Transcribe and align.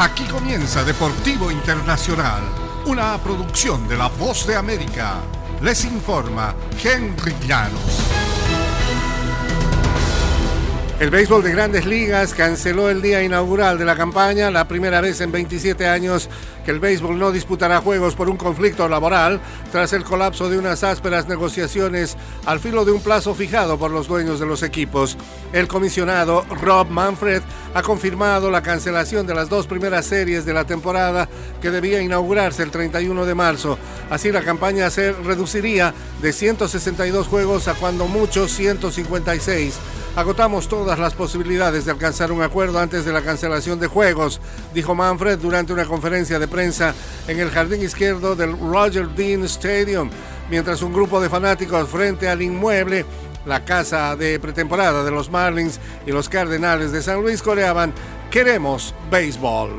Aquí 0.00 0.22
comienza 0.26 0.84
Deportivo 0.84 1.50
Internacional, 1.50 2.40
una 2.86 3.18
producción 3.18 3.88
de 3.88 3.96
La 3.96 4.06
Voz 4.06 4.46
de 4.46 4.54
América. 4.54 5.16
Les 5.60 5.84
informa 5.86 6.54
Henry 6.80 7.34
Llanos. 7.44 8.04
El 11.00 11.10
béisbol 11.10 11.42
de 11.42 11.50
grandes 11.50 11.84
ligas 11.84 12.32
canceló 12.32 12.90
el 12.90 13.02
día 13.02 13.22
inaugural 13.24 13.76
de 13.76 13.84
la 13.84 13.96
campaña, 13.96 14.50
la 14.50 14.66
primera 14.66 15.00
vez 15.00 15.20
en 15.20 15.32
27 15.32 15.86
años 15.86 16.28
que 16.64 16.72
el 16.72 16.80
béisbol 16.80 17.18
no 17.18 17.30
disputará 17.30 17.80
juegos 17.80 18.16
por 18.16 18.28
un 18.28 18.36
conflicto 18.36 18.88
laboral 18.88 19.40
tras 19.70 19.92
el 19.92 20.02
colapso 20.02 20.50
de 20.50 20.58
unas 20.58 20.82
ásperas 20.82 21.28
negociaciones 21.28 22.16
al 22.46 22.58
filo 22.58 22.84
de 22.84 22.90
un 22.90 23.00
plazo 23.00 23.34
fijado 23.34 23.78
por 23.78 23.92
los 23.92 24.08
dueños 24.08 24.40
de 24.40 24.46
los 24.46 24.64
equipos. 24.64 25.16
El 25.52 25.68
comisionado 25.68 26.44
Rob 26.50 26.88
Manfred 26.88 27.42
ha 27.74 27.82
confirmado 27.82 28.50
la 28.50 28.62
cancelación 28.62 29.26
de 29.26 29.34
las 29.34 29.48
dos 29.48 29.66
primeras 29.66 30.06
series 30.06 30.44
de 30.44 30.54
la 30.54 30.64
temporada 30.64 31.28
que 31.60 31.70
debía 31.70 32.00
inaugurarse 32.00 32.62
el 32.62 32.70
31 32.70 33.26
de 33.26 33.34
marzo. 33.34 33.78
Así 34.10 34.32
la 34.32 34.42
campaña 34.42 34.90
se 34.90 35.12
reduciría 35.12 35.94
de 36.22 36.32
162 36.32 37.26
juegos 37.26 37.68
a 37.68 37.74
cuando 37.74 38.06
mucho 38.06 38.48
156. 38.48 39.74
Agotamos 40.16 40.68
todas 40.68 40.98
las 40.98 41.14
posibilidades 41.14 41.84
de 41.84 41.92
alcanzar 41.92 42.32
un 42.32 42.42
acuerdo 42.42 42.80
antes 42.80 43.04
de 43.04 43.12
la 43.12 43.22
cancelación 43.22 43.78
de 43.78 43.86
juegos, 43.86 44.40
dijo 44.74 44.94
Manfred 44.94 45.38
durante 45.38 45.72
una 45.72 45.84
conferencia 45.84 46.40
de 46.40 46.48
prensa 46.48 46.92
en 47.28 47.38
el 47.38 47.50
jardín 47.50 47.82
izquierdo 47.82 48.34
del 48.34 48.58
Roger 48.58 49.08
Dean 49.10 49.44
Stadium, 49.44 50.10
mientras 50.50 50.82
un 50.82 50.92
grupo 50.92 51.20
de 51.20 51.28
fanáticos 51.28 51.88
frente 51.88 52.28
al 52.28 52.42
inmueble, 52.42 53.04
la 53.46 53.64
casa 53.64 54.16
de 54.16 54.38
pretemporada 54.40 55.04
de 55.04 55.10
los 55.10 55.30
Marlins 55.30 55.80
y 56.06 56.12
los 56.12 56.28
Cardenales 56.28 56.92
de 56.92 57.02
San 57.02 57.22
Luis 57.22 57.42
coreaban 57.42 57.92
Queremos 58.30 58.94
béisbol. 59.10 59.78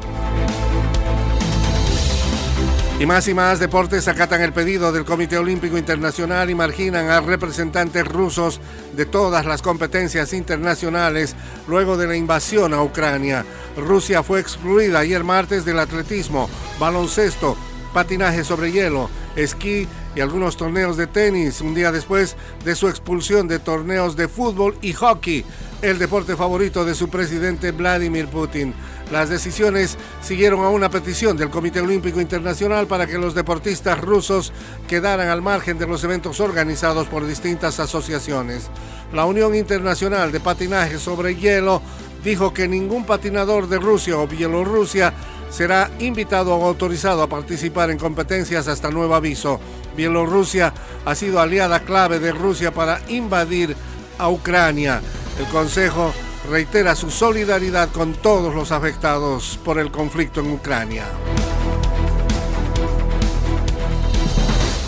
Y 2.99 3.05
más 3.05 3.29
y 3.29 3.33
más 3.33 3.59
deportes 3.59 4.09
acatan 4.09 4.41
el 4.41 4.51
pedido 4.51 4.91
del 4.91 5.05
Comité 5.05 5.37
Olímpico 5.37 5.77
Internacional 5.77 6.49
y 6.49 6.55
marginan 6.55 7.09
a 7.09 7.21
representantes 7.21 8.05
rusos 8.05 8.59
de 8.93 9.05
todas 9.05 9.45
las 9.45 9.61
competencias 9.61 10.33
internacionales 10.33 11.33
luego 11.69 11.95
de 11.95 12.07
la 12.07 12.17
invasión 12.17 12.73
a 12.73 12.83
Ucrania. 12.83 13.45
Rusia 13.77 14.21
fue 14.21 14.41
excluida 14.41 14.99
ayer 14.99 15.23
martes 15.23 15.63
del 15.63 15.79
atletismo, 15.79 16.49
baloncesto, 16.77 17.55
patinaje 17.93 18.43
sobre 18.43 18.73
hielo, 18.73 19.09
esquí 19.35 19.87
y 20.15 20.21
algunos 20.21 20.57
torneos 20.57 20.97
de 20.97 21.07
tenis, 21.07 21.61
un 21.61 21.73
día 21.73 21.91
después 21.91 22.35
de 22.65 22.75
su 22.75 22.87
expulsión 22.87 23.47
de 23.47 23.59
torneos 23.59 24.15
de 24.15 24.27
fútbol 24.27 24.77
y 24.81 24.93
hockey, 24.93 25.45
el 25.81 25.97
deporte 25.97 26.35
favorito 26.35 26.83
de 26.83 26.95
su 26.95 27.09
presidente 27.09 27.71
Vladimir 27.71 28.27
Putin. 28.27 28.73
Las 29.11 29.29
decisiones 29.29 29.97
siguieron 30.21 30.63
a 30.63 30.69
una 30.69 30.89
petición 30.89 31.37
del 31.37 31.49
Comité 31.49 31.81
Olímpico 31.81 32.21
Internacional 32.21 32.85
para 32.85 33.07
que 33.07 33.17
los 33.17 33.33
deportistas 33.33 33.99
rusos 33.99 34.53
quedaran 34.87 35.29
al 35.29 35.41
margen 35.41 35.79
de 35.79 35.87
los 35.87 36.03
eventos 36.03 36.39
organizados 36.39 37.07
por 37.07 37.25
distintas 37.25 37.79
asociaciones. 37.79 38.69
La 39.13 39.25
Unión 39.25 39.55
Internacional 39.55 40.31
de 40.31 40.39
Patinaje 40.39 40.99
sobre 40.99 41.35
Hielo 41.35 41.81
dijo 42.23 42.53
que 42.53 42.67
ningún 42.67 43.05
patinador 43.05 43.67
de 43.67 43.79
Rusia 43.79 44.17
o 44.17 44.27
Bielorrusia 44.27 45.13
será 45.49 45.89
invitado 45.99 46.55
o 46.55 46.65
autorizado 46.65 47.23
a 47.23 47.29
participar 47.29 47.89
en 47.89 47.97
competencias 47.97 48.67
hasta 48.67 48.91
nuevo 48.91 49.15
aviso. 49.15 49.59
Bielorrusia 49.95 50.73
ha 51.05 51.15
sido 51.15 51.39
aliada 51.39 51.81
clave 51.81 52.19
de 52.19 52.31
Rusia 52.31 52.73
para 52.73 53.01
invadir 53.07 53.75
a 54.17 54.29
Ucrania. 54.29 55.01
El 55.39 55.45
Consejo 55.45 56.13
reitera 56.49 56.95
su 56.95 57.09
solidaridad 57.09 57.89
con 57.89 58.13
todos 58.13 58.53
los 58.53 58.71
afectados 58.71 59.59
por 59.63 59.79
el 59.79 59.91
conflicto 59.91 60.39
en 60.41 60.51
Ucrania. 60.51 61.05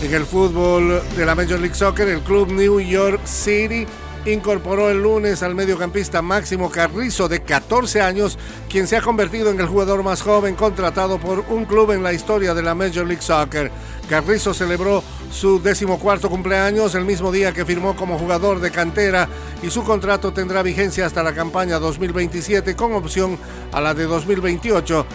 En 0.03 0.13
el 0.13 0.25
fútbol 0.25 1.01
de 1.15 1.25
la 1.25 1.35
Major 1.35 1.59
League 1.59 1.75
Soccer, 1.75 2.07
el 2.07 2.21
club 2.21 2.51
New 2.51 2.79
York 2.79 3.21
City 3.25 3.85
incorporó 4.25 4.89
el 4.89 5.01
lunes 5.01 5.41
al 5.41 5.55
mediocampista 5.55 6.21
Máximo 6.21 6.69
Carrizo 6.69 7.27
de 7.27 7.41
14 7.41 8.01
años, 8.01 8.37
quien 8.69 8.87
se 8.87 8.97
ha 8.97 9.01
convertido 9.01 9.49
en 9.49 9.59
el 9.59 9.67
jugador 9.67 10.03
más 10.03 10.21
joven 10.21 10.55
contratado 10.55 11.19
por 11.19 11.39
un 11.49 11.65
club 11.65 11.91
en 11.91 12.03
la 12.03 12.13
historia 12.13 12.53
de 12.53 12.61
la 12.61 12.75
Major 12.75 13.05
League 13.05 13.21
Soccer. 13.21 13.71
Carrizo 14.07 14.53
celebró 14.53 15.03
su 15.31 15.61
decimocuarto 15.61 16.29
cumpleaños 16.29 16.93
el 16.95 17.05
mismo 17.05 17.31
día 17.31 17.53
que 17.53 17.65
firmó 17.65 17.95
como 17.95 18.19
jugador 18.19 18.59
de 18.59 18.69
cantera 18.69 19.27
y 19.63 19.69
su 19.69 19.83
contrato 19.83 20.33
tendrá 20.33 20.61
vigencia 20.61 21.05
hasta 21.05 21.23
la 21.23 21.33
campaña 21.33 21.79
2027 21.79 22.75
con 22.75 22.93
opción 22.93 23.37
a 23.71 23.79
la 23.79 23.93
de 23.93 24.03
2028 24.03 25.05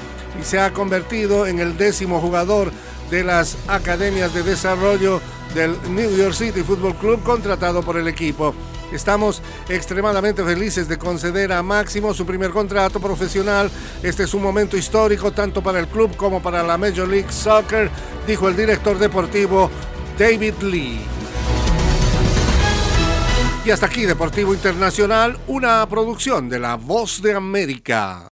y 0.41 0.45
se 0.45 0.59
ha 0.59 0.73
convertido 0.73 1.47
en 1.47 1.61
el 1.61 1.77
décimo 1.77 2.21
jugador 2.21 2.73
de 3.11 3.23
las 3.23 3.57
academias 3.69 4.35
de 4.35 4.43
desarrollo 4.43 5.21
del 5.57 5.77
New 5.93 6.15
York 6.15 6.35
City 6.35 6.63
Football 6.63 6.97
Club 6.97 7.23
contratado 7.23 7.83
por 7.83 7.97
el 7.97 8.07
equipo. 8.07 8.55
Estamos 8.93 9.43
extremadamente 9.69 10.45
felices 10.45 10.87
de 10.87 10.99
conceder 10.99 11.51
a 11.51 11.63
Máximo 11.63 12.15
su 12.15 12.25
primer 12.25 12.51
contrato 12.51 13.01
profesional. 13.01 13.71
Este 14.03 14.25
es 14.25 14.35
un 14.35 14.43
momento 14.43 14.77
histórico 14.77 15.33
tanto 15.33 15.63
para 15.63 15.81
el 15.81 15.89
club 15.89 16.15
como 16.17 16.41
para 16.41 16.63
la 16.63 16.77
Major 16.77 17.09
League 17.09 17.33
Soccer, 17.33 17.91
dijo 18.27 18.49
el 18.49 18.57
director 18.57 18.99
deportivo 18.99 19.71
David 20.17 20.55
Lee. 20.61 21.01
Y 23.65 23.71
hasta 23.71 23.87
aquí 23.87 24.03
Deportivo 24.03 24.55
Internacional, 24.55 25.37
una 25.49 25.85
producción 25.89 26.49
de 26.49 26.61
La 26.61 26.77
Voz 26.77 27.21
de 27.21 27.35
América. 27.35 28.25